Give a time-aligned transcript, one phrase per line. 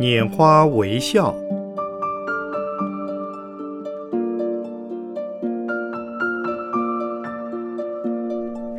[0.00, 1.34] 拈花微笑，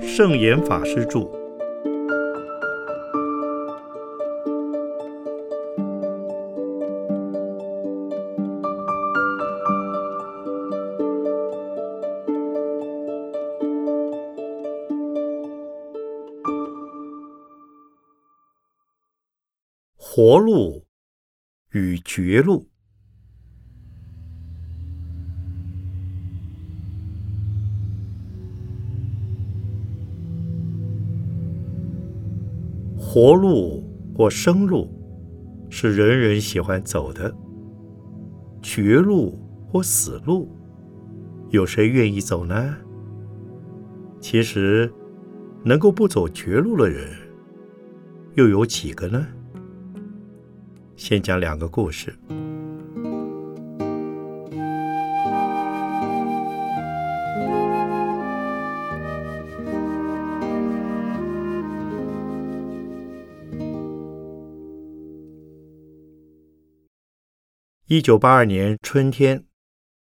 [0.01, 1.29] 圣严法师著。
[19.97, 20.78] 活路
[22.21, 22.67] 绝路。
[32.97, 33.81] 活路
[34.13, 34.91] 或生路
[35.69, 37.33] 是人人喜欢走的，
[38.61, 39.39] 绝路
[39.71, 40.49] 或死路，
[41.49, 42.75] 有谁愿意走呢？
[44.19, 44.91] 其实，
[45.63, 47.09] 能够不走绝路的人，
[48.35, 49.25] 又有几个呢？
[51.09, 52.15] 先讲两个故事。
[67.87, 69.43] 一九八二年春天，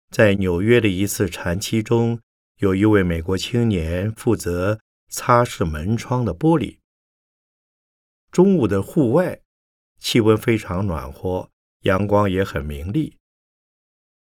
[0.10, 2.20] 在纽约的一次禅期中，
[2.58, 6.80] 有一位美国青年负责擦拭门窗的玻璃。
[8.32, 9.40] 中午的户外。
[10.00, 11.50] 气温非常暖和，
[11.82, 13.18] 阳光也很明丽。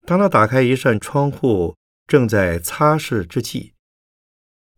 [0.06, 3.74] 当他打开一扇窗户，正在擦拭之际，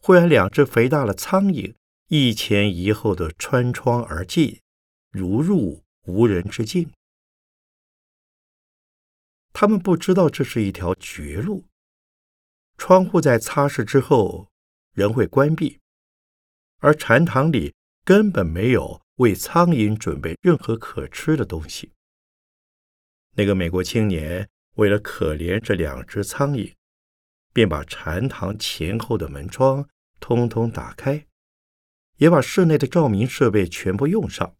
[0.01, 1.75] 忽然两只肥大的苍蝇
[2.09, 4.61] 一前一后的穿窗而进，
[5.11, 6.91] 如入无人之境。
[9.53, 11.65] 他们不知道这是一条绝路。
[12.77, 14.49] 窗户在擦拭之后
[14.95, 15.81] 仍会关闭，
[16.79, 19.03] 而禅堂里根本没有。
[19.19, 21.93] 为苍蝇准备任何可吃的东西。
[23.37, 26.75] 那个美国青年为了可怜这两只苍蝇，
[27.53, 31.27] 便把禅堂前后的门窗通通打开，
[32.17, 34.57] 也把室内的照明设备全部用上，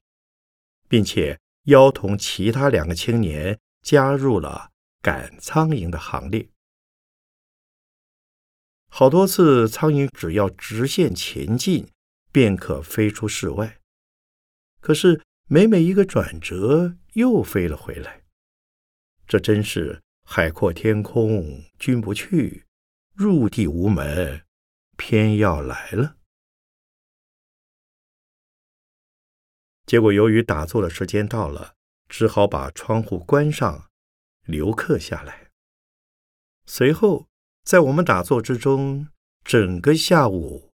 [0.89, 4.71] 并且邀同其他两个青年加入了
[5.03, 6.49] 赶苍蝇的行列。
[8.91, 11.89] 好多次，苍蝇只要直线前进，
[12.33, 13.78] 便可飞出室外。
[14.81, 18.23] 可是每每一个转折，又飞了回来。
[19.27, 22.65] 这真是海阔天空君不去，
[23.15, 24.43] 入地无门
[24.97, 26.17] 偏要来了。
[29.85, 31.75] 结果由于打坐的时间到了，
[32.09, 33.89] 只好把窗户关上，
[34.45, 35.51] 留客下来。
[36.67, 37.27] 随后，
[37.65, 39.09] 在我们打坐之中，
[39.43, 40.71] 整个下午，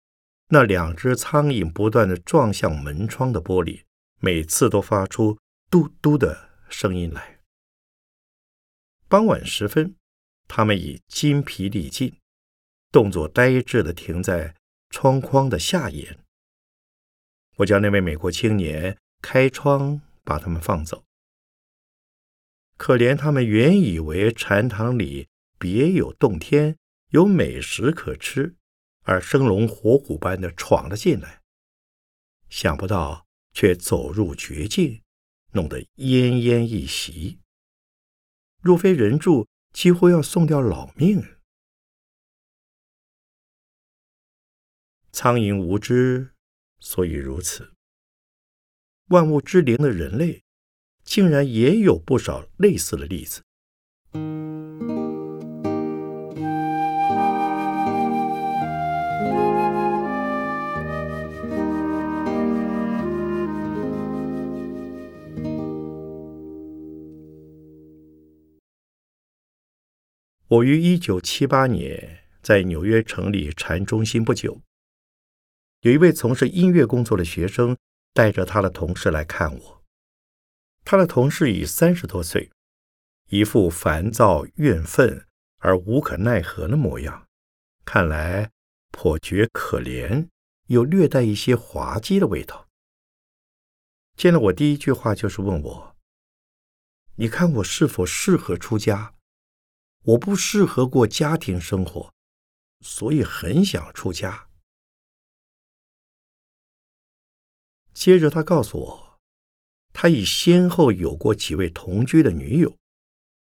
[0.50, 3.84] 那两只苍蝇不断的撞向门窗的玻璃。
[4.25, 5.38] 每次都发出
[5.69, 7.41] 嘟嘟的声音来。
[9.09, 9.97] 傍晚时分，
[10.47, 12.16] 他们已筋疲力尽，
[12.89, 14.56] 动作呆滞的停在
[14.89, 16.17] 窗框的下沿。
[17.57, 21.03] 我叫那位美国青年开窗，把他们放走。
[22.78, 25.28] 可怜他们原以为禅堂里
[25.59, 26.78] 别有洞天，
[27.09, 28.55] 有美食可吃，
[29.01, 31.41] 而生龙活虎般的闯了进来，
[32.47, 33.25] 想不到。
[33.53, 35.02] 却走入绝境，
[35.52, 37.40] 弄得奄奄一息。
[38.62, 41.24] 若非人助，几乎要送掉老命。
[45.12, 46.34] 苍蝇无知，
[46.80, 47.74] 所以如此。
[49.09, 50.44] 万物之灵的人类，
[51.03, 53.44] 竟然也有不少类似的例子。
[70.53, 74.62] 我于一九七八年在纽约成立禅中心不久，
[75.82, 77.76] 有一位从事音乐工作的学生
[78.14, 79.84] 带着他的同事来看我。
[80.85, 82.52] 他的同事已三十多岁，
[83.29, 85.26] 一副烦躁怨愤
[85.58, 87.26] 而无可奈何的模样，
[87.84, 88.52] 看来
[88.91, 90.28] 颇觉可怜，
[90.67, 92.67] 又略带一些滑稽的味道。
[94.16, 95.96] 见了我，第一句话就是问我
[97.17, 99.12] ：“你看我是否适合出家？”
[100.03, 102.14] 我不适合过家庭生活，
[102.82, 104.50] 所以很想出家。
[107.94, 109.20] 接着，他告诉我，
[109.94, 112.76] 他已先后有过几位同居的女友，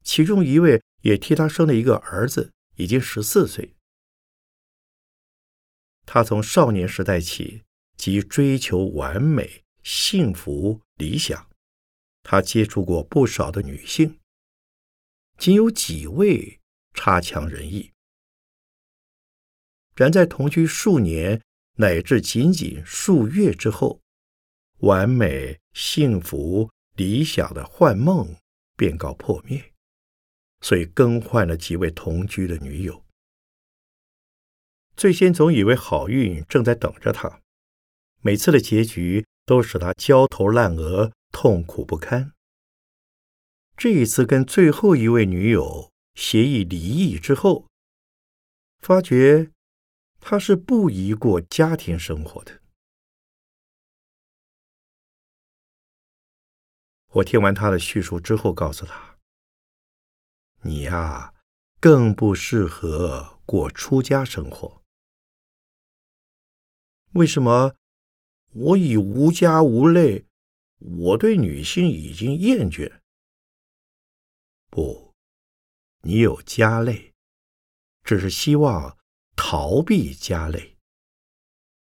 [0.03, 3.75] 其中一位也替他生了一个儿子，已经十四岁。
[6.05, 7.63] 他从少年时代起
[7.97, 11.49] 即追求完美、幸福、理想，
[12.23, 14.17] 他接触过不少的女性，
[15.37, 16.59] 仅有几位
[16.93, 17.91] 差强人意。
[19.95, 21.41] 然在同居数年
[21.75, 24.01] 乃至仅仅数月之后，
[24.79, 28.35] 完美、幸福、理想的幻梦
[28.75, 29.73] 便告破灭，
[30.61, 33.03] 所以更换了几位同居的女友。
[34.95, 37.41] 最先总以为好运正在等着他，
[38.21, 41.11] 每次的结局都使他焦头烂额。
[41.29, 42.31] 痛苦不堪。
[43.77, 47.67] 这一次跟最后一位女友协议离异之后，
[48.79, 49.51] 发觉
[50.19, 52.59] 他是不宜过家庭生活的。
[57.09, 59.19] 我听完他的叙述之后，告诉他
[60.63, 61.35] ：“你呀，
[61.79, 64.81] 更不适合过出家生活。
[67.11, 67.75] 为什么？
[68.53, 70.25] 我已无家无类。”
[70.79, 73.01] 我对女性已经厌倦。
[74.69, 75.13] 不，
[76.01, 77.13] 你有家累，
[78.03, 78.97] 只是希望
[79.35, 80.77] 逃避家累。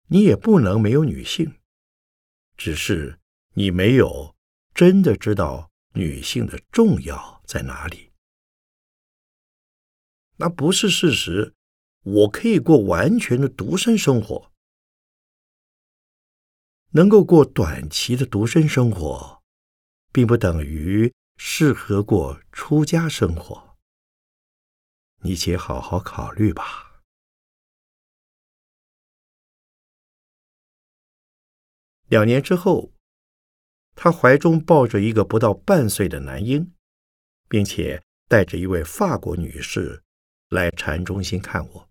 [0.08, 1.60] 你也不能没有女性，
[2.58, 3.20] 只是
[3.54, 4.36] 你没有
[4.74, 8.12] 真的知道女性的重要在哪里。
[10.38, 11.56] 那不是事实。
[12.04, 14.52] 我可以过完全的独身生活。
[16.94, 19.44] 能够过短期的独身生活，
[20.12, 21.14] 并不等于
[21.44, 23.76] 适合过出家生活。
[25.24, 27.02] 你且好好考虑吧。
[32.08, 32.94] 两年之后，
[33.96, 36.76] 他怀中抱着一个不到半岁的男婴，
[37.50, 40.04] 并且带着一位法国女士
[40.50, 41.90] 来禅中心看我，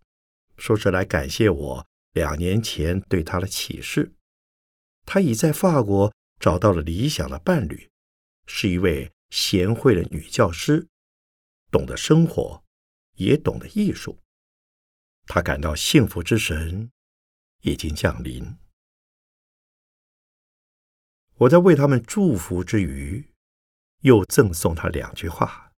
[0.58, 4.14] 说是来感谢我两年前对他的启示。
[5.04, 7.90] 他已在法国找到了理想的伴侣，
[8.46, 10.88] 是一位贤惠的女教师，
[11.70, 12.62] 懂得生活，
[13.14, 14.18] 也懂得艺术。
[15.26, 16.90] 他感到幸福之神
[17.62, 18.58] 已经降临。
[21.36, 23.32] 我在为他们祝福之余，
[24.00, 25.72] 又赠送他两句话：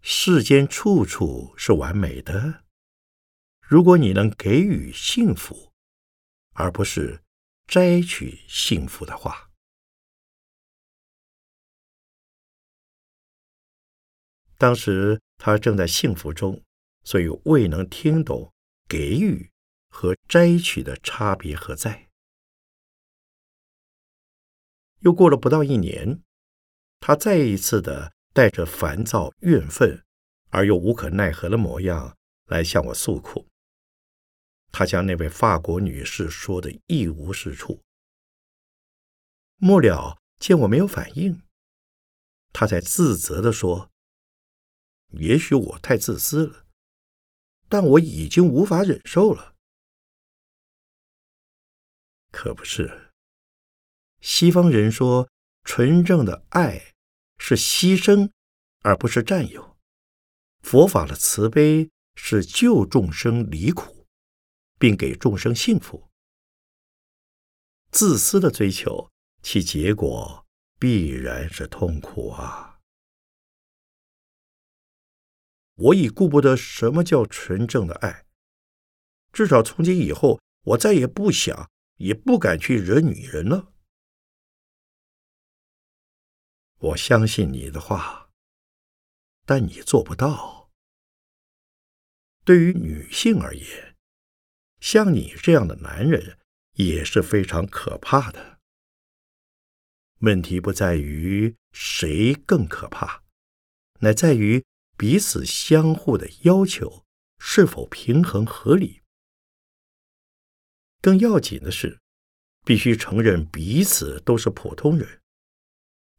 [0.00, 2.64] 世间处处是完美的，
[3.60, 5.72] 如果你能给予幸福，
[6.54, 7.22] 而不是。
[7.68, 9.45] 摘取幸福的话。
[14.58, 16.62] 当时他正在幸福中，
[17.04, 18.52] 所以未能听懂
[18.88, 19.50] 给予
[19.88, 22.08] 和摘取的差别何在。
[25.00, 26.22] 又过了不到一年，
[27.00, 30.02] 他再一次的带着烦躁、怨愤
[30.50, 32.16] 而又无可奈何的模样
[32.46, 33.46] 来向我诉苦。
[34.72, 37.80] 他将那位法国女士说的一无是处。
[39.58, 41.42] 末了，见我没有反应，
[42.52, 43.90] 他才自责的说
[45.12, 46.66] ：“也许我太自私了，
[47.68, 49.54] 但我已经无法忍受了。”
[52.32, 53.12] 可不是，
[54.20, 55.28] 西方人说
[55.64, 56.94] 纯正的爱
[57.38, 58.30] 是牺牲，
[58.80, 59.76] 而不是占有；
[60.62, 63.94] 佛法的慈悲是救众生离苦。
[64.78, 66.10] 并给众生幸福。
[67.90, 69.10] 自私的追求，
[69.42, 70.44] 其结果
[70.78, 72.65] 必然是痛苦啊！
[75.76, 78.26] 我已顾不得什么叫纯正的爱，
[79.32, 83.72] 至少从今以后，我再也不想，也不敢去惹女人了。
[86.78, 88.30] 我相信你的话，
[89.44, 90.70] 但你做不到。
[92.44, 93.96] 对于女性而言，
[94.80, 96.38] 像你这样的男人
[96.74, 98.60] 也是非常可怕的。
[100.20, 103.22] 问题不在于谁更可怕，
[104.00, 104.64] 乃在于
[104.96, 107.04] 彼此相互的要求
[107.38, 109.02] 是否平衡合理。
[111.02, 112.00] 更要紧的是，
[112.64, 115.20] 必须承认彼此都是普通人，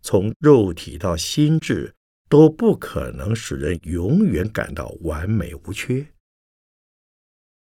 [0.02, 1.96] 从肉体到心智
[2.30, 6.14] 都不可能使人永远感到完美无缺。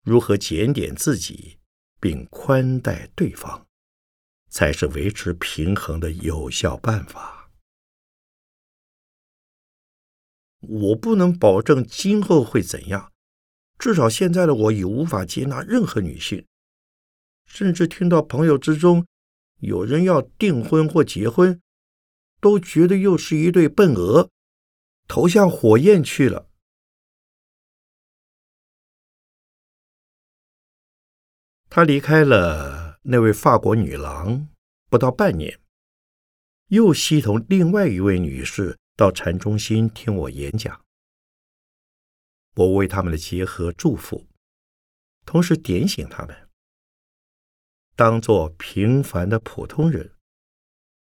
[0.04, 1.58] 如何检点自己，
[2.00, 3.68] 并宽待对方，
[4.50, 7.37] 才是维持平衡的有效办法。
[10.68, 13.12] 我不能保证今后会怎样，
[13.80, 16.46] 至少现在的我已无法接纳任何女性，
[17.46, 19.06] 甚至听到朋友之中
[19.60, 21.62] 有人要订婚或结婚，
[22.40, 24.30] 都觉得又是一对笨鹅，
[25.08, 26.50] 投向火焰去了。
[31.70, 34.48] 他离开了那位法国女郎
[34.90, 35.60] 不到半年，
[36.68, 40.84] 又系同另外一位女士到禅中心听我演讲。
[42.56, 44.28] 我为他们的结合祝福，
[45.24, 46.50] 同时点醒他们：
[47.96, 50.16] 当做平凡的普通人，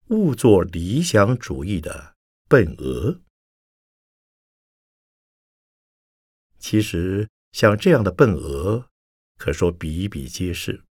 [0.08, 2.14] 勿做理想主义的
[2.46, 3.22] 笨鹅。
[6.58, 8.90] 其实，像这样的笨鹅，
[9.38, 10.84] 可说比比皆是。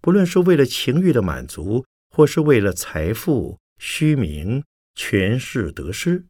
[0.00, 4.62] 不论是为了情欲的满足，或是为了财富、虚名、
[4.94, 6.26] 权势得失，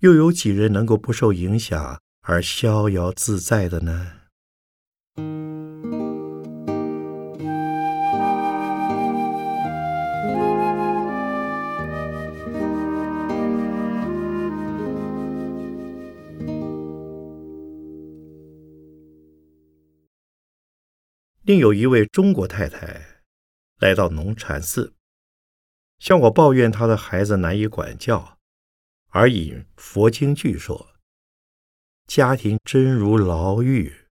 [0.00, 4.16] 又有几人能够不受影响而逍遥自在的呢？
[21.42, 23.22] 另有一位中国太太
[23.78, 24.92] 来到农禅寺，
[26.00, 28.36] 向我抱怨他的孩子难以管教，
[29.10, 30.96] 而引佛经句说
[32.08, 34.08] ：“家庭真如牢狱。”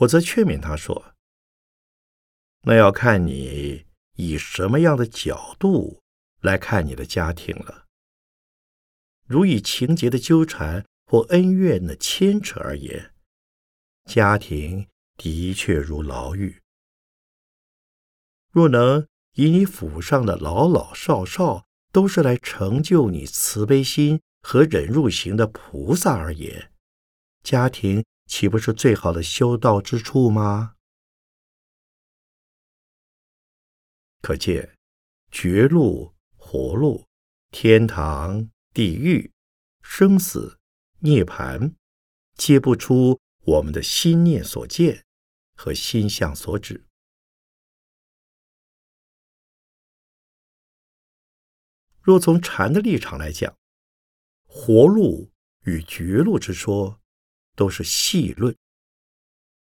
[0.00, 1.16] 我则劝勉他说
[2.62, 6.00] ：“那要看你以什么样的角度
[6.40, 7.86] 来看你的家庭了。
[9.26, 13.12] 如以情节的纠缠或恩怨的牵扯而言，
[14.04, 14.86] 家庭。”
[15.22, 16.62] 的确如牢狱。
[18.50, 26.72] 若能以你府上的老老少少都是来成就你慈悲心和忍辱行的菩萨而言，
[27.42, 30.74] 家庭岂不是最好的修道之处吗？
[34.20, 34.76] 可见，
[35.30, 37.06] 绝路、活路、
[37.50, 39.32] 天堂、地狱、
[39.82, 40.58] 生死、
[41.00, 41.74] 涅槃，
[42.36, 45.04] 皆不出我们的心念所见。
[45.62, 46.86] 和心相所指。
[52.02, 53.56] 若从禅的立场来讲，
[54.46, 55.30] 活路
[55.64, 57.00] 与绝路之说
[57.54, 58.56] 都是细论，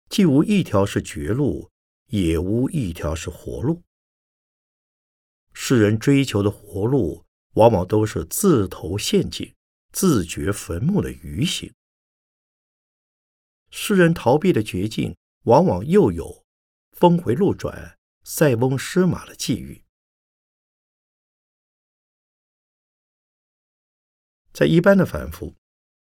[0.09, 1.71] 既无一条是绝路，
[2.07, 3.83] 也无一条是活路。
[5.53, 9.55] 世人追求的活路，往往都是自投陷阱、
[9.93, 11.73] 自掘坟墓的愚行；
[13.71, 15.17] 世人逃避的绝境。
[15.47, 16.45] 往往又有
[16.93, 19.83] 峰回路转、塞翁失马的际遇。
[24.53, 25.55] 在一般的凡夫，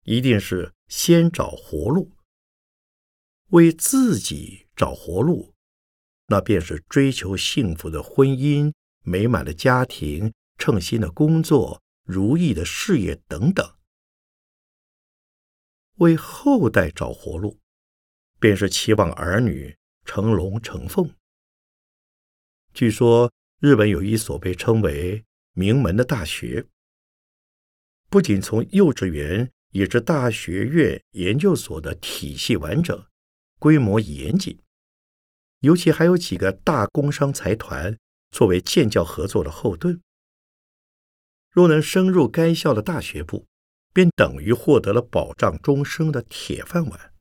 [0.03, 2.11] 一定是先找活路，
[3.49, 5.53] 为自己找活路，
[6.27, 8.73] 那便是追求幸福的婚姻、
[9.03, 13.77] 美满的家庭、称心的工作、如意的事业等等；
[15.95, 17.59] 为后代找活路。
[18.37, 21.09] 便是期望儿女成龙成凤。
[22.73, 25.23] 据说日本有一所被称为
[25.53, 26.67] 名门的大学，
[28.15, 33.05] 不仅从幼稚园以至大学院、研究所的体系完整、
[33.59, 34.57] 规模严谨，
[35.59, 37.97] 尤其还有几个大工商财团
[38.31, 40.01] 作为建教合作的后盾。
[41.51, 43.47] 若能升入该校的大学部，
[43.91, 47.13] 便等于获得了保障终生的铁饭碗。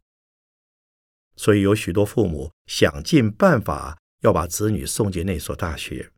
[1.34, 6.12] 所以有许多父母想尽办法要把子女送进那所大学。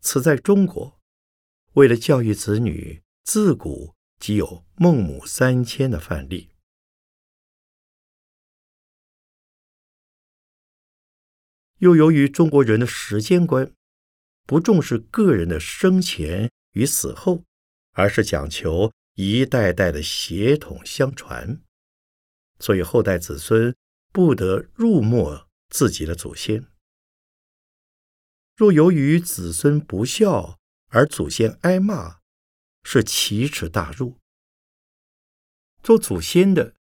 [0.00, 0.95] 此在中国，
[1.76, 6.48] 为了教育子女，自古即有孟母三迁的范例。
[11.76, 13.74] 又由于中国人的时间观
[14.46, 17.44] 不重视个人的生前与死后，
[17.92, 21.60] 而是讲求一代代的血统相传。
[22.58, 23.76] 所以后代子孙
[24.14, 26.66] 不得入没自己的祖先。
[28.56, 30.58] 若由于子孙不孝
[30.96, 32.20] 而祖先挨骂，
[32.82, 34.16] 是奇耻大辱。
[35.82, 36.74] 做祖先的，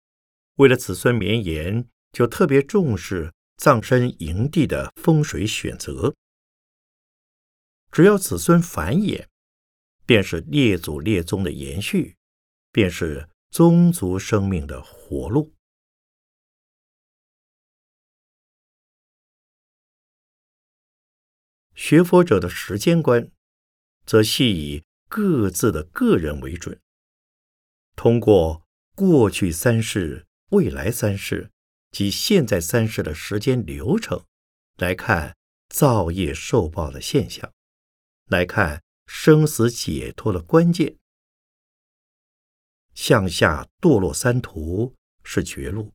[0.54, 6.16] 为了子孙绵延，就特别重视葬身营地的风水选择。
[7.92, 9.28] 只要子孙繁衍，
[10.06, 12.16] 便是列祖列宗的延续，
[12.72, 15.54] 便是宗族生命的活路。
[21.74, 23.30] 学佛者的时间观，
[24.06, 26.80] 则系以各自的个人为准，
[27.96, 28.64] 通过
[28.96, 31.52] 过去三世、未来三世
[31.92, 34.24] 及现在三世的时间流程
[34.78, 35.36] 来看
[35.70, 37.52] 造业受报的现象，
[38.28, 40.98] 来看生死解脱的关键。
[42.94, 45.94] 向下堕落三途是绝路，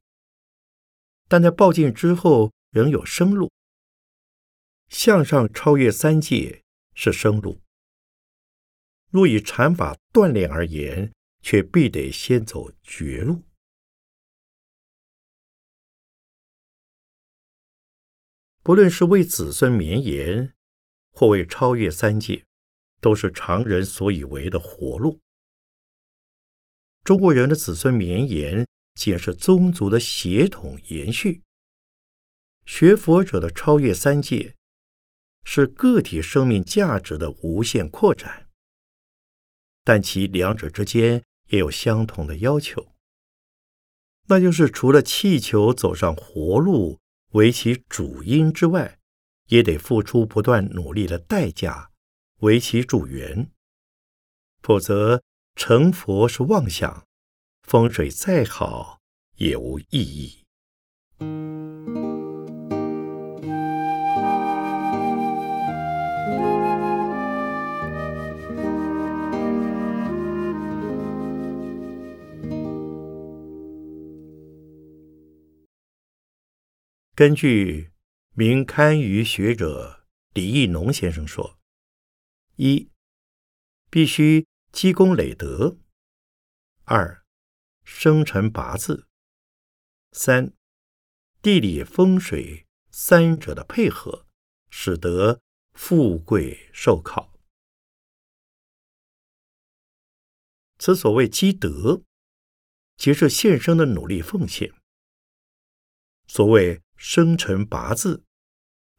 [1.29, 3.50] 但在报尽之后仍有生路。
[4.88, 6.62] 向上超越三界
[6.95, 7.61] 是生路。
[9.11, 11.12] 若以禅法锻炼而言，
[11.43, 13.43] 却必得先走绝路。
[18.62, 20.55] 不论是为子孙绵延，
[21.12, 22.45] 或为超越三界，
[23.00, 25.19] 都是常人所以为的活路。
[27.02, 31.40] 中国人的子孙绵延，仅是宗族的血统延续；
[32.67, 34.55] 学佛者的超越三界，
[35.43, 38.50] 是个体生命价值的无限扩展。
[39.85, 42.93] 但其两者之间也有相同的要求，
[44.29, 47.01] 那就是除了气球走上活路
[47.33, 48.99] 为其主因之外，
[49.49, 51.91] 也得付出不断努力的代价
[52.41, 53.51] 为其助缘，
[54.63, 55.23] 否则
[55.57, 57.05] 成佛是妄想，
[57.63, 59.01] 风水再好
[59.37, 60.45] 也无意义。
[77.21, 77.93] 根据
[78.35, 81.59] 名堪舆学者李义农先生说：
[82.57, 82.89] 一，
[83.91, 85.77] 必须积功累德；
[86.85, 87.23] 二，
[87.85, 89.05] 生辰八字；
[90.12, 90.55] 三，
[91.43, 94.27] 地理风水三者的配合，
[94.71, 95.43] 使得
[95.75, 97.39] 富贵寿考。
[100.79, 102.03] 此所谓积德，
[102.97, 104.73] 即是现生的努力奉献。
[106.27, 106.81] 所谓。
[107.02, 108.25] 生辰八字，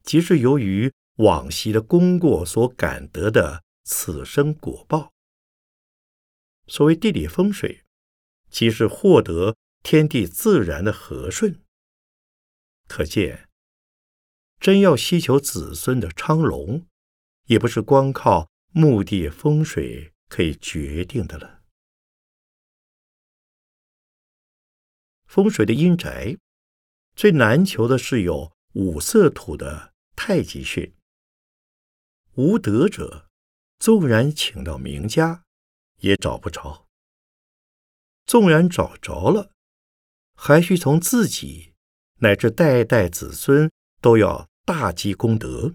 [0.02, 5.12] 即是由于往昔的功过所感得的此生果报。
[6.66, 7.84] 所谓地理风水，
[8.50, 11.62] 即是获得天地自然的和顺。
[12.88, 13.48] 可见，
[14.58, 16.84] 真要希求子孙的昌隆，
[17.46, 21.62] 也不是光靠墓地风水可以决定的了。
[25.24, 26.36] 风水的阴宅。
[27.14, 30.92] 最难求的是有五色土的太极穴。
[32.34, 33.28] 无德者，
[33.78, 35.44] 纵然请到名家，
[35.98, 36.86] 也找不着；
[38.24, 39.52] 纵然找着了，
[40.34, 41.74] 还需从自己
[42.20, 43.70] 乃至代代子孙
[44.00, 45.74] 都要大积功德，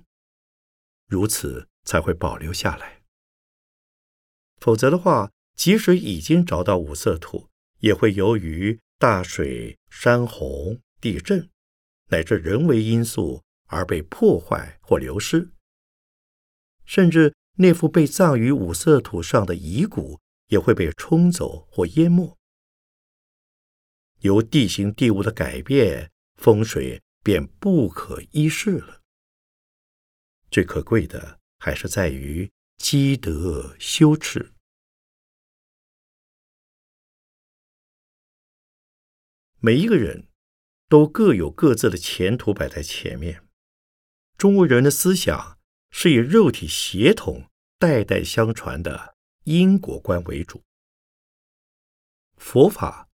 [1.08, 3.04] 如此才会保留下来。
[4.58, 7.48] 否则的话，即使已经找到五色土，
[7.80, 10.82] 也会由于大水、山洪。
[11.00, 11.50] 地震
[12.08, 15.52] 乃至人为因素而被破坏或流失，
[16.86, 22.38] 甚至那副被葬于五色土上的遗骨也会被冲走或淹没。
[24.22, 29.02] 由地形地物的改变，风水便不可一世了。
[30.50, 34.54] 最可贵的还是在于积德修持。
[39.60, 40.27] 每一个人。
[40.90, 43.44] 都各有各自的前途摆在前面。
[44.38, 45.58] 中国人的思想
[45.90, 50.64] 是以肉体协同代代相传的因果观为主，
[52.38, 53.10] 佛法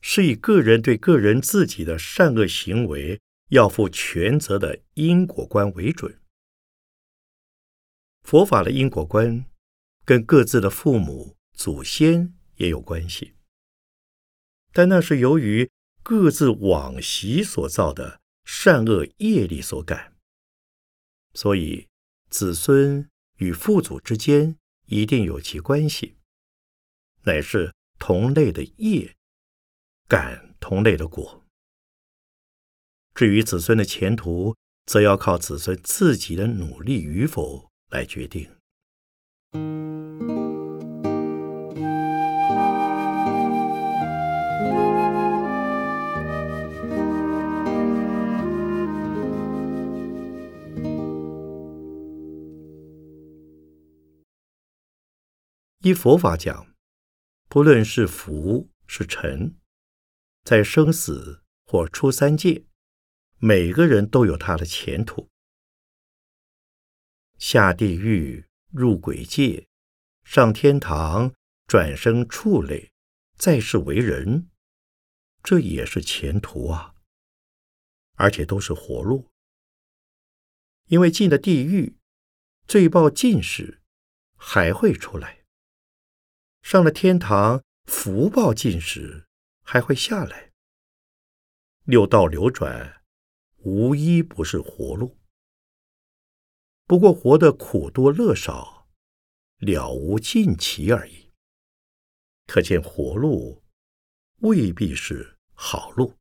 [0.00, 6.20] 是以个人对个人自己的善恶行为要负全责的因果观为准。
[8.22, 9.44] 佛法的因果观
[10.04, 13.34] 跟各自的父母祖先也有关系，
[14.72, 15.70] 但那是由于。
[16.08, 20.16] 各自往昔所造的善恶业力所感，
[21.34, 21.86] 所以
[22.30, 26.16] 子孙与父祖之间一定有其关系，
[27.24, 29.14] 乃是同类的业，
[30.08, 31.44] 感同类的果。
[33.14, 38.50] 至于子孙的前途，则要靠子孙自己的努力与否来决定。
[55.82, 56.74] 依佛法讲，
[57.48, 59.56] 不论是福是尘，
[60.42, 62.64] 在生死或出三界，
[63.36, 65.30] 每个人都有他的前途。
[67.38, 69.68] 下地狱、入鬼界、
[70.24, 71.32] 上天堂、
[71.68, 72.90] 转生畜类、
[73.36, 74.50] 再世为人，
[75.44, 76.96] 这也是前途啊！
[78.14, 79.30] 而且都是活路，
[80.86, 81.96] 因为进了地狱，
[82.66, 83.80] 罪报尽时，
[84.34, 85.37] 还会出来。
[86.70, 89.26] 上了天堂，福报尽时
[89.62, 90.52] 还会下来。
[91.84, 93.02] 六道流转，
[93.60, 95.16] 无一不是活路。
[96.84, 98.86] 不过活得苦多乐少，
[99.56, 101.32] 了无尽期而已。
[102.46, 103.64] 可见活路
[104.40, 106.18] 未必是好路。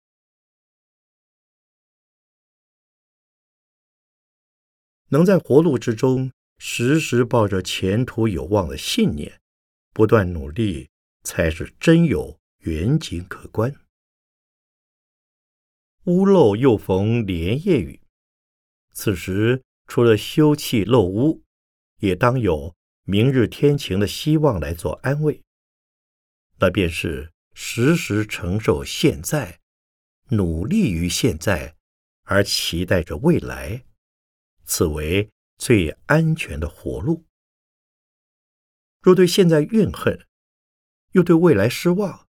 [5.10, 9.42] 能在活路之中时时抱着前途有望的信念，
[9.98, 10.92] 不断努力，
[11.24, 13.74] 才是真有远景可观。
[16.04, 18.00] 屋漏又逢连夜雨，
[18.92, 21.42] 此时除了休憩漏屋，
[22.00, 25.42] 也当有明日天晴的希望来做安慰。
[26.60, 29.60] 那便是时时承受现在，
[30.30, 31.76] 努力于现在，
[32.26, 33.84] 而期待着未来，
[34.64, 37.27] 此为最安全的活路。
[39.08, 40.28] 若对现在怨恨，
[41.14, 42.28] 又对未来失望，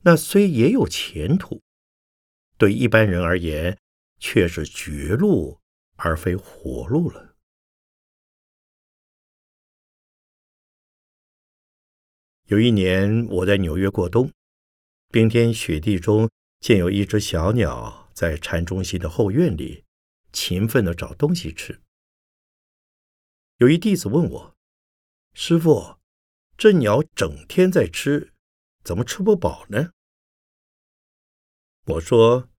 [0.00, 1.62] 那虽也有前途，
[2.58, 3.78] 对一般人而言，
[4.18, 5.60] 却是绝路
[5.94, 7.36] 而非活路了。
[12.46, 14.32] 有一年，我在纽约过冬，
[15.12, 16.28] 冰天雪地中，
[16.58, 19.84] 见有一只小鸟在禅中心的后院里
[20.32, 21.80] 勤奋地找东西吃。
[23.58, 24.56] 有一弟子问我
[25.42, 25.96] ：“师傅，
[26.58, 28.34] 这鸟整天在吃，
[28.84, 29.92] 怎么吃不饱呢？”
[31.96, 32.50] 我说：“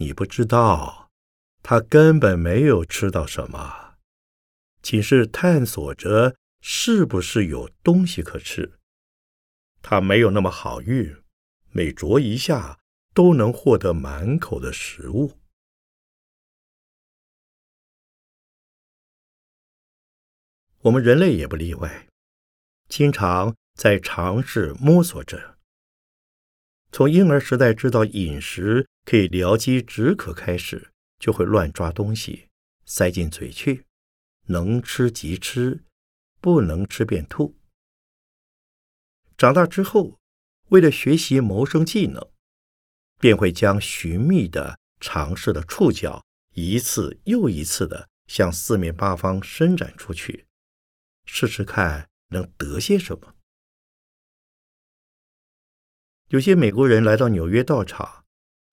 [0.00, 1.10] 你不知道，
[1.62, 3.96] 它根本没有吃到什么，
[4.80, 8.78] 仅是探索着。”是不是有东西可吃？
[9.82, 11.14] 他没有那么好运，
[11.70, 12.80] 每啄一下
[13.14, 15.38] 都能获得满口的食物。
[20.82, 22.08] 我们人类也不例外，
[22.88, 25.58] 经常在尝试摸索着。
[26.92, 32.48] 从婴儿时代知道饮食可以疗饥止渴开始，就会乱抓东西
[32.84, 33.84] 塞进嘴去，
[34.46, 35.84] 能吃即吃。
[36.40, 37.56] 不能吃便吐。
[39.36, 40.20] 长大之后，
[40.68, 42.30] 为了学习谋生技能，
[43.18, 50.46] 便会将寻觅的、尝试的触角一次又一次的向四面八方伸展出去，
[51.30, 53.36] 试试看能得些什么。
[56.28, 58.24] 有些美国人来到纽约道场，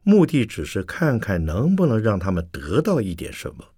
[0.04, 3.76] 目的只是看看能不能让他们得到一点什么。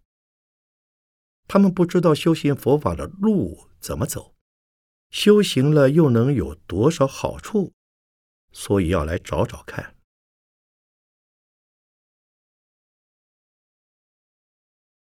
[1.48, 4.36] 他们不知道修行佛法的路怎么走，
[5.10, 7.74] 修行了又能有多少好处，
[8.52, 9.96] 所以要来找找看。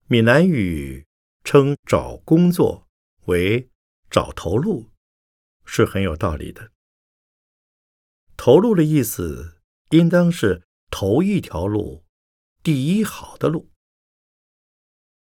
[0.07, 1.05] 闽南语
[1.43, 2.84] 称找工作
[3.25, 3.69] 为
[4.09, 4.91] 找头路，
[5.65, 6.71] 是很有道理的。
[8.35, 9.61] 头路的意思
[9.91, 12.05] 应当是头一条路，
[12.63, 13.69] 第一好的路。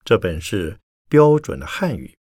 [0.04, 0.80] 这本是。
[1.11, 2.18] 标准的汉语，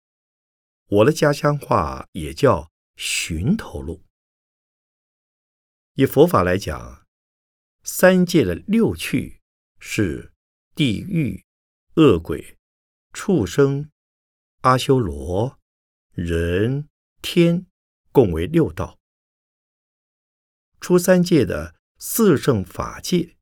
[0.88, 4.04] 我的家乡话也叫寻头路。
[5.94, 7.08] 以佛法来讲，
[7.82, 9.40] 三界的六趣
[9.80, 10.34] 是
[10.76, 11.46] 地狱、
[11.96, 12.58] 恶鬼、
[13.14, 13.90] 畜生、
[14.64, 15.58] 阿修罗、
[16.14, 16.90] 人、
[17.24, 17.66] 天，
[18.12, 19.00] 共为六道。
[20.80, 23.36] 初三界的四圣法界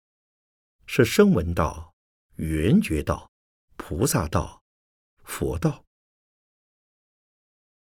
[0.86, 1.94] 是声闻道、
[2.36, 3.30] 缘觉道、
[3.76, 4.64] 菩萨道。
[5.26, 5.86] 佛道，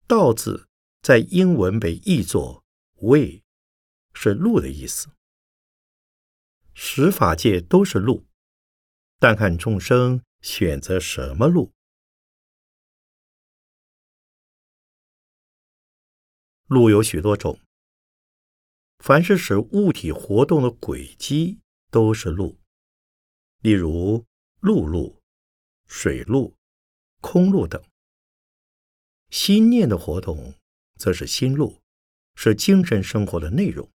[0.08, 0.70] 道字
[1.02, 2.64] 在英文被译作
[3.02, 3.44] “way”，
[4.14, 5.10] 是路的意思。
[6.74, 8.26] 十法界都是路，
[9.20, 11.74] 但看众生选择什么路。
[16.68, 17.60] 路有许多种，
[19.00, 22.60] 凡是使物体活动的轨迹都是路，
[23.62, 24.26] 例如
[24.60, 25.22] 陆路、
[25.88, 26.56] 水路。
[27.20, 27.84] 空路等，
[29.32, 30.54] 心念的活动
[30.98, 31.82] 则是心路，
[32.36, 33.92] 是精神生活的内容，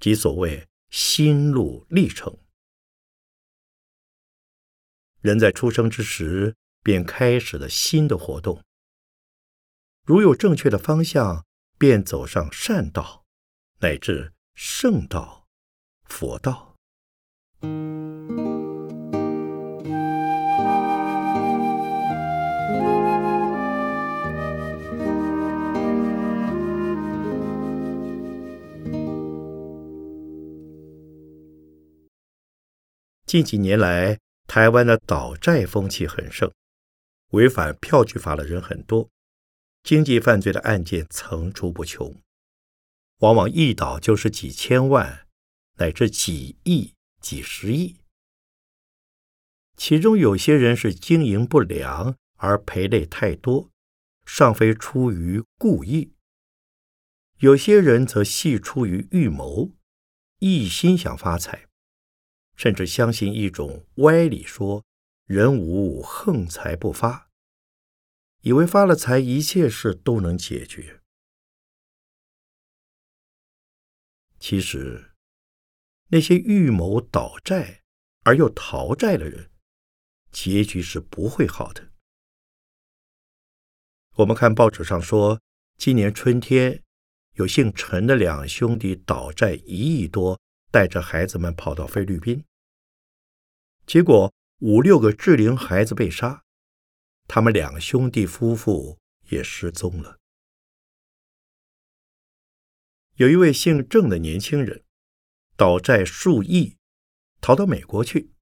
[0.00, 2.38] 即所谓心路历程。
[5.20, 8.64] 人在出生之时便开始了心的活动，
[10.06, 11.46] 如有正确的方向，
[11.80, 13.24] 便走上善道，
[13.78, 15.46] 乃至圣道、
[16.04, 16.76] 佛道。
[33.24, 36.52] 近几年来，台湾的倒债风气很盛，
[37.30, 39.08] 违反票据法的人很多，
[39.82, 42.14] 经济犯罪的案件层出不穷，
[43.18, 45.26] 往往一倒就是几千万，
[45.78, 47.96] 乃至几亿、几十亿。
[49.76, 53.70] 其中有些人是经营不良而赔累太多，
[54.26, 56.12] 尚非出于故意；
[57.38, 59.72] 有些人则系出于预谋，
[60.40, 61.66] 一心想发财，
[62.56, 64.84] 甚至相信一种歪理，说
[65.24, 67.29] 人无横财不发，
[68.42, 71.00] 以为发了财，一切事都能解决。
[74.38, 75.12] 其实，
[76.08, 77.82] 那些预谋倒债
[78.24, 79.50] 而又逃债的人，
[80.32, 81.90] 结局是不会好的。
[84.16, 85.40] 我们看报纸上说，
[85.76, 86.82] 今年春天
[87.34, 92.44] 有姓陈的两兄弟倒债一亿多，带着孩子们跑到菲律宾，
[93.86, 96.44] 结果五六个适龄孩子被杀，
[97.32, 100.18] 他们两兄弟夫妇也失踪了。
[103.14, 104.82] 有一位姓郑的年轻人，
[105.56, 106.76] 倒债数亿，
[107.40, 108.32] 逃到美国去，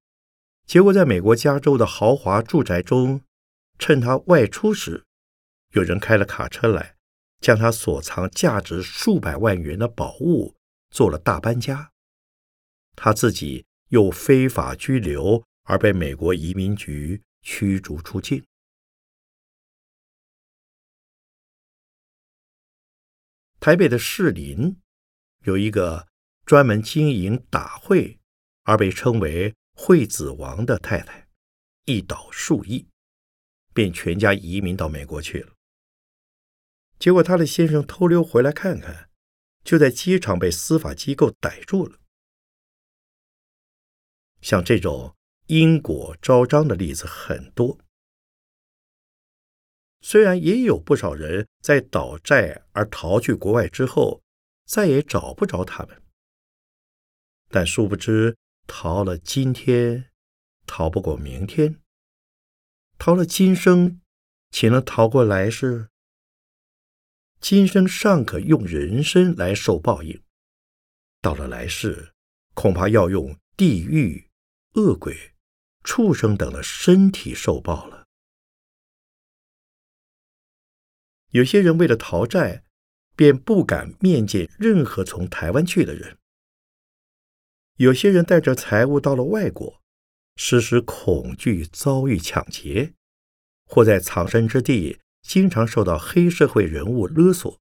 [0.65, 3.21] 结果在美国加州的豪华住宅中，
[3.77, 5.05] 趁他外出时。
[5.73, 6.95] 有人开了卡车来，
[7.39, 10.55] 将他所藏价值数百万元的宝物
[10.89, 11.91] 做了大搬家。
[12.95, 18.43] 他自己又非法拘留，而被美国移民局驱逐出境。
[23.59, 24.79] 台北的士林
[25.43, 26.07] 有一个
[26.45, 28.19] 专门经营打会
[28.63, 31.27] 而被称为“会子王”的太太，
[31.85, 32.87] 一倒数亿，
[33.73, 35.53] 便全家移民到美国去了。
[36.97, 39.09] 结果，他的先生偷溜回来看看，
[39.63, 41.99] 就在机场被司法机构逮住了。
[44.41, 45.17] 像这种
[45.47, 47.77] 因果昭彰的例子很多，
[50.01, 54.21] 虽然也有不少人在倒债而逃去国外之后，
[54.65, 56.01] 再也找不着他们，
[57.49, 60.09] 但殊不知，逃了今天，
[60.65, 61.75] 逃不过明天；
[62.97, 63.99] 逃了今生，
[64.51, 65.89] 岂能逃过来世？
[67.41, 70.21] 今生尚可用人身来受报应，
[71.21, 72.13] 到了来世，
[72.53, 74.29] 恐怕要用地狱、
[74.73, 75.33] 恶鬼、
[75.83, 77.98] 畜生等的身体受报了。
[81.29, 82.63] 有些人为了逃债，
[83.15, 86.15] 便不敢面见任何从台湾去的人；
[87.75, 89.81] 有些人带着财物到了外国，
[90.35, 92.93] 时时恐惧遭遇抢劫，
[93.65, 94.99] 或在藏身之地。
[95.21, 97.59] 经常受到黑社会人物勒索，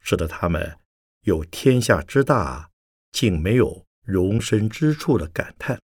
[0.00, 0.78] 使得他们
[1.20, 2.70] 有天下之大，
[3.12, 5.80] 竟没有容身之处的感叹。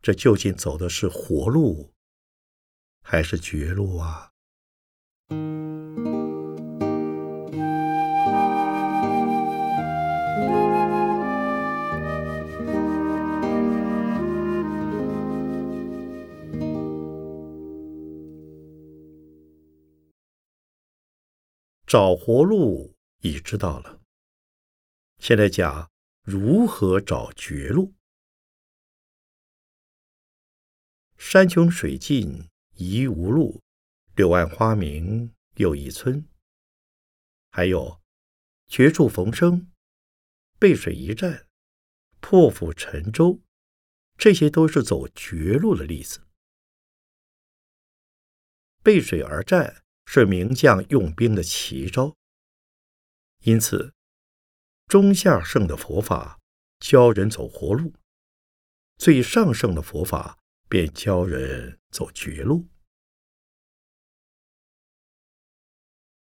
[0.00, 1.92] 这究竟走的是活路，
[3.02, 4.31] 还是绝路啊？
[21.84, 24.00] 找活路已知道了，
[25.18, 25.90] 现在讲
[26.22, 27.92] 如何找绝路。
[31.18, 33.60] 山穷水尽疑无路，
[34.14, 36.26] 柳暗花明又一村。
[37.50, 38.00] 还有
[38.66, 39.70] 绝处逢生、
[40.58, 41.46] 背水一战、
[42.20, 43.40] 破釜沉舟，
[44.16, 46.26] 这些都是走绝路的例子。
[48.82, 49.78] 背水而战。
[50.04, 52.16] 是名将用兵的奇招，
[53.44, 53.94] 因此
[54.86, 56.38] 中下圣的佛法
[56.80, 57.94] 教人走活路，
[58.98, 62.68] 最上圣的佛法便教人走绝路。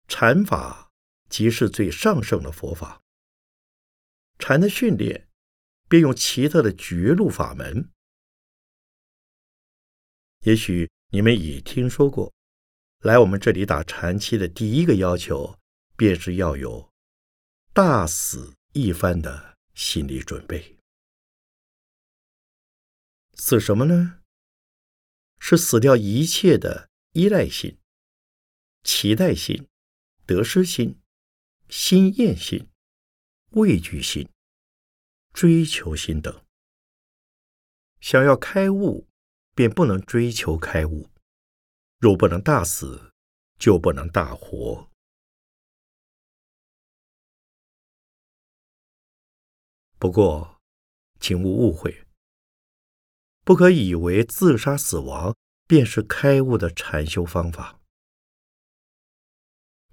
[0.07, 0.91] 禅法
[1.29, 3.01] 即是最上圣的佛法，
[4.37, 5.29] 禅的训练
[5.87, 7.89] 便用奇特的绝路法门。
[10.41, 12.33] 也许你们已听说过。
[12.99, 15.59] 来我们这里打禅期的第一个要求，
[15.97, 16.89] 便是要有
[17.73, 20.77] 大死一番的心理准备。
[23.33, 24.21] 死什么呢？
[25.37, 27.77] 是死掉一切的依赖心、
[28.83, 29.67] 期待心、
[30.25, 30.99] 得失心、
[31.69, 32.69] 心厌心、
[33.51, 34.29] 畏惧心、
[35.33, 36.43] 追求心等。
[37.99, 39.07] 想要开悟，
[39.55, 41.09] 便不能追求开悟。
[41.99, 43.13] 若不能大死，
[43.57, 44.89] 就不能大活。
[49.97, 50.61] 不过，
[51.21, 52.05] 请勿误会，
[53.45, 55.33] 不可以为自杀死亡
[55.65, 57.79] 便是开悟的禅修方法。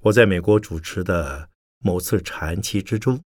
[0.01, 3.23] 我在美国主持的某次禅期之中，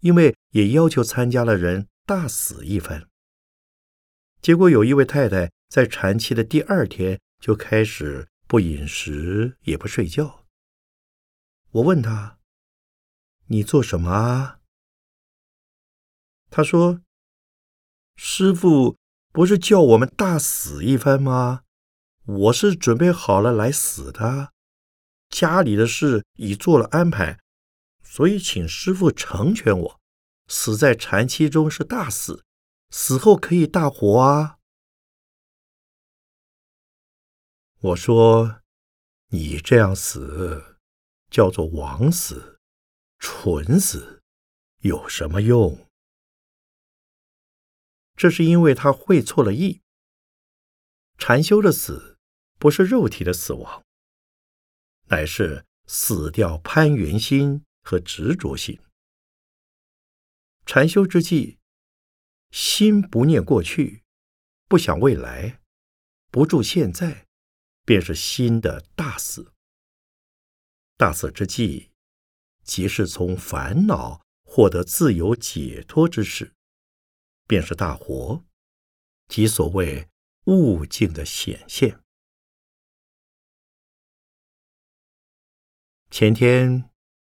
[0.00, 3.08] 因为也要求参加了人大死一番，
[4.40, 5.50] 结果有一位太太。
[5.68, 10.46] 在禅期的第二天就开始不饮食也不睡觉。
[11.72, 12.38] 我问她
[13.48, 14.60] ：“你做什么啊？”
[16.48, 17.00] 她说
[18.14, 18.96] ：“师傅
[19.32, 21.64] 不是叫我们大死一番吗？
[22.24, 24.53] 我是准备好了来死的，
[25.34, 27.40] 家里的事已做了安排，
[28.04, 30.00] 所以请师傅成全我。
[30.46, 32.44] 死在禅期中是大死，
[32.90, 34.58] 死后可以大活啊。”
[37.80, 38.60] 我说
[39.34, 40.78] ：“你这样死，
[41.28, 42.60] 叫做枉死、
[43.18, 44.22] 蠢死，
[44.82, 45.88] 有什么用？”
[48.14, 49.82] 这是因为他会错了意。
[51.18, 52.16] 禅修的死
[52.60, 53.83] 不是肉体的死亡，
[55.06, 58.80] 乃是死掉攀缘心和执着心。
[60.66, 61.58] 禅修之际，
[62.50, 64.02] 心不念过去，
[64.68, 65.60] 不想未来，
[66.30, 67.26] 不住现在，
[67.84, 69.52] 便是心的大死。
[70.96, 71.90] 大死之际，
[72.62, 76.54] 即是从烦恼获得自由解脱之时。
[77.46, 78.42] 便是大活，
[79.28, 80.08] 即所谓
[80.46, 82.03] 悟境的显现。
[86.14, 86.88] 前天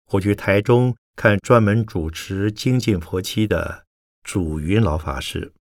[0.06, 3.86] 我去台中看专门主持精进佛期的
[4.24, 5.54] 主云老法师，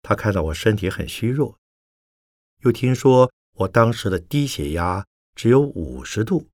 [0.00, 1.58] 他看到我身体很虚弱，
[2.58, 6.48] 又听说我当时的低血压只有五十度，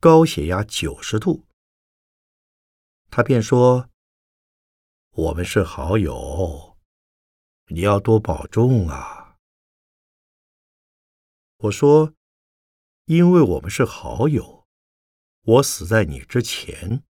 [0.00, 1.44] 高血压九十度，
[3.10, 3.90] 他便说。
[5.10, 6.78] 我们是好友，
[7.66, 9.36] 你要多保重啊！
[11.58, 12.14] 我说，
[13.04, 14.61] 因为我们是好友，
[15.42, 17.04] 我死在你之前，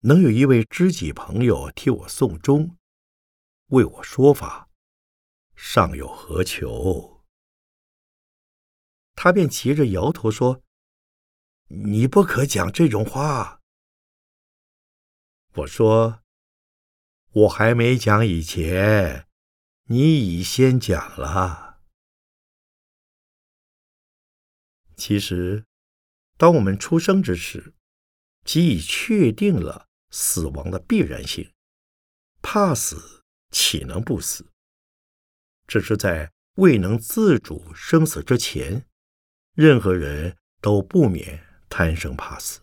[0.00, 2.76] 能有一位知己朋友替我送终，
[3.66, 4.70] 为我说法，
[5.54, 7.24] 尚有何求？
[9.14, 10.62] 他便急着摇头说
[11.68, 13.60] ：“你不可讲这种话。”
[15.54, 16.22] 我说。
[17.32, 19.28] 我还没讲以前，
[19.88, 21.82] 你已先讲了。
[24.96, 25.66] 其实，
[26.36, 27.74] 当我们出生之时，
[28.44, 31.52] 即已确定了死亡的必然性。
[32.42, 34.46] 怕死，岂能不死？
[35.66, 38.86] 只是在未能自主生死之前，
[39.54, 42.60] 任何人都不免贪生怕死。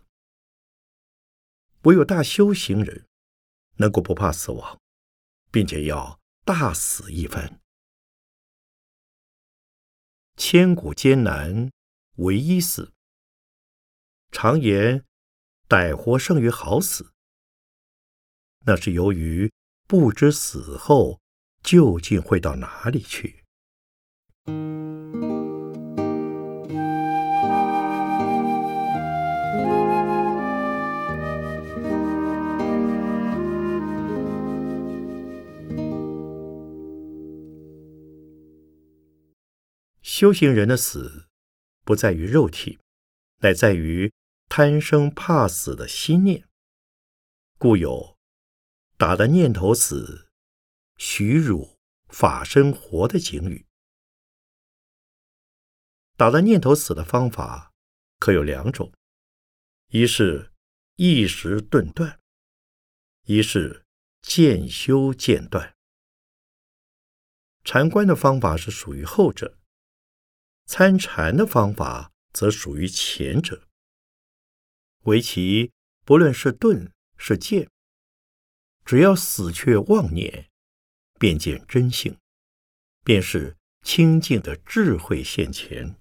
[1.83, 3.05] 唯有大修行人。
[3.77, 4.79] 能够不怕死亡，
[5.49, 7.59] 并且要大死一番。
[10.37, 11.71] 千古艰难，
[12.17, 12.93] 唯一死。
[14.33, 15.05] 常言
[15.69, 17.13] 歹活胜于好死，
[18.65, 19.51] 那是由于
[19.87, 21.21] 不知死后
[21.61, 23.43] 究竟会到哪里去。
[40.01, 41.27] 修行人的死，
[41.85, 42.79] 不在于肉体，
[43.41, 44.11] 乃在于
[44.55, 46.47] 贪生怕死的心念。
[47.57, 48.19] 故有
[48.97, 50.29] 打的念头死，
[50.95, 53.65] 许汝法身活的警语。
[56.15, 57.73] 打的念头死的方法
[58.19, 58.93] 可有两种：
[59.87, 60.53] 一是
[60.97, 62.19] 一时顿断，
[63.23, 63.83] 一是
[64.21, 65.75] 渐修渐断。
[67.63, 69.57] 禅观的方法是属于后者。
[70.67, 73.67] 参禅的方法则属于前者。
[75.03, 75.71] 唯其
[76.05, 77.69] 不论是钝是剑，
[78.83, 80.49] 只要死却妄念，
[81.19, 82.17] 便见真性，
[83.03, 85.95] 便是清净的智慧现前。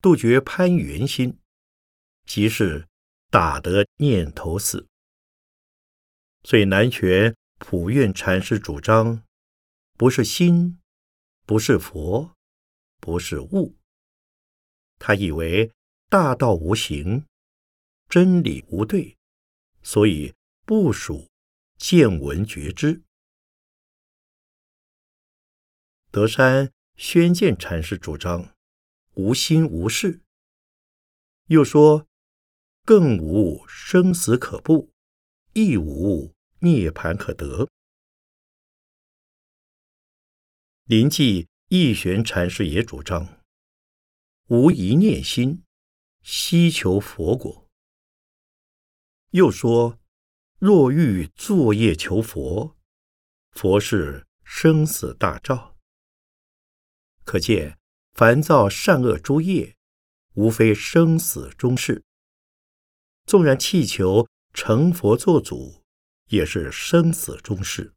[0.00, 1.38] 杜绝攀缘心，
[2.26, 2.88] 即是
[3.30, 4.88] 打得念头死。
[6.44, 9.22] 所以南拳普愿禅师主张。
[9.96, 10.80] 不是心，
[11.46, 12.34] 不是佛，
[13.02, 13.74] 不是物。
[15.00, 15.72] 他以为
[16.08, 17.26] 大道无形，
[18.08, 19.18] 真理无对，
[19.82, 20.32] 所以
[20.64, 21.28] 不属
[21.76, 23.02] 见闻觉知。
[26.12, 28.54] 德山宣鉴禅师主张
[29.14, 30.20] 无心无事，
[31.46, 32.06] 又说
[32.84, 34.92] 更无生死可怖，
[35.54, 37.68] 亦无涅盘可得。
[40.84, 43.40] 临济义玄禅师也主张
[44.48, 45.64] 无一念心，
[46.20, 47.66] 希求佛果。
[49.30, 49.98] 又说
[50.58, 52.76] 若欲作业求佛，
[53.52, 55.78] 佛是生死大照。
[57.24, 57.78] 可见，
[58.12, 59.74] 凡造善恶诸业，
[60.34, 62.04] 无非生死中事。
[63.24, 65.82] 纵然气求成佛作祖，
[66.26, 67.94] 也是生死中事。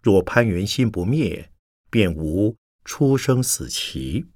[0.00, 1.51] 若攀缘心不灭，
[1.92, 4.32] 便无出生死期。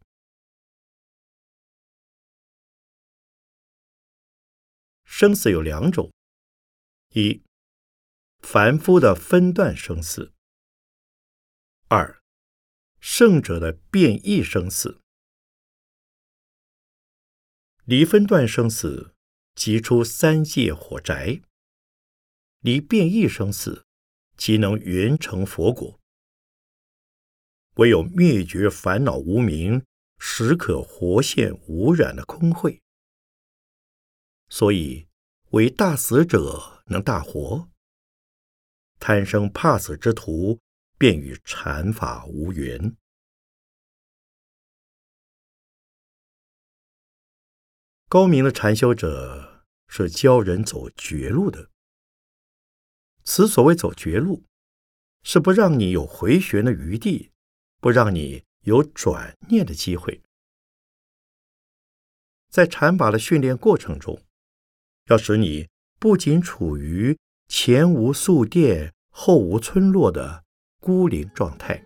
[5.07, 6.13] 生死有两种：
[7.15, 7.43] 一，
[8.41, 10.35] 凡夫的分段生死；
[11.89, 12.21] 二，
[13.01, 15.01] 圣者的变异生死。
[17.87, 19.15] 离分段生死，
[19.55, 21.41] 即出三界火宅；
[22.61, 23.87] 离变异生死，
[24.37, 25.99] 即能圆成佛果。
[27.77, 29.85] 唯有灭绝烦恼无明，
[30.19, 32.83] 时可活现无染的空慧。
[34.49, 35.09] 所以，
[35.51, 37.69] 为大死者能大活，
[38.99, 40.61] 贪生怕死之徒
[40.97, 42.97] 便与禅法无缘。
[48.09, 51.71] 高明的禅修者是教人走绝路的。
[53.25, 54.45] 此所谓走绝路，
[55.23, 57.33] 是不让你有回旋的余地，
[57.87, 60.21] 不让你有转念的机会。
[62.51, 64.21] 在禅法的训练过程中。
[65.09, 65.69] 要使你
[66.01, 67.17] 不仅处于
[67.47, 70.43] 前无宿店、后无村落的
[70.81, 71.81] 孤零状态，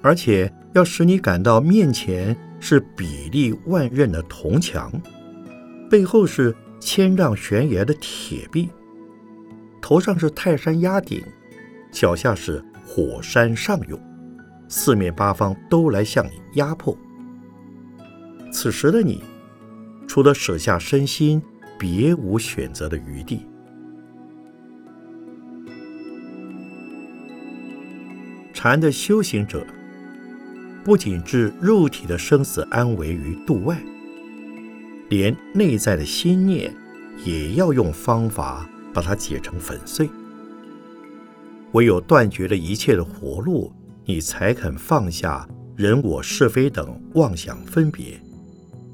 [0.00, 4.92] 而且要使你感到面前是比例万仞的铜墙，
[5.90, 8.68] 背后是千丈悬崖的铁壁，
[9.82, 11.20] 头上是泰山压顶，
[11.90, 14.00] 脚下是火山上涌，
[14.68, 16.96] 四面八方都来向你压迫。
[18.52, 19.22] 此时的你，
[20.06, 21.42] 除了舍下身心，
[21.78, 23.46] 别无选择的余地。
[28.52, 29.64] 禅的修行者，
[30.82, 33.80] 不仅置肉体的生死安危于度外，
[35.08, 36.74] 连内在的心念
[37.24, 40.08] 也要用方法把它解成粉碎。
[41.72, 43.72] 唯有断绝了一切的活路，
[44.08, 45.46] 你才肯放下
[45.76, 48.18] 人我是非等妄想分别，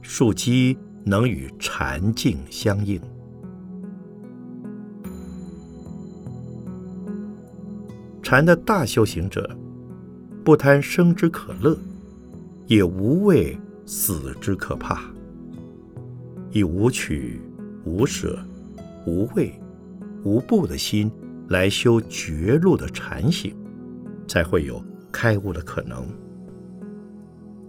[0.02, 0.76] 树基。
[1.06, 2.98] 能与禅境相应。
[8.22, 9.54] 禅的大修行者，
[10.42, 11.76] 不贪生之可乐，
[12.66, 13.54] 也无畏
[13.84, 15.02] 死之可怕，
[16.52, 17.38] 以无取、
[17.84, 18.38] 无舍、
[19.06, 19.52] 无畏、
[20.24, 21.12] 无怖的心
[21.48, 23.54] 来修绝路的禅行，
[24.26, 24.82] 才会有
[25.14, 26.04] 开悟的可能。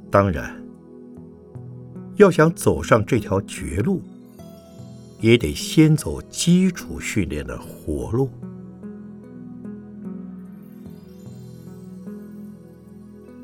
[0.09, 0.59] 当然。
[2.17, 4.01] 要想走上这条绝路，
[5.19, 8.29] 也得先走基础训练的活路。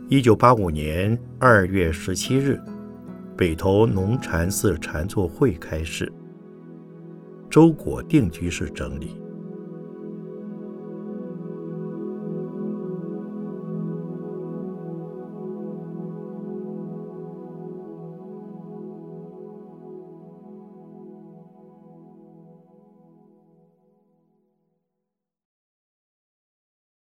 [0.07, 2.57] 一九八五年二月十七日，
[3.35, 6.09] 北投农禅寺禅坐会开始，
[7.49, 9.20] 周果定居士整理。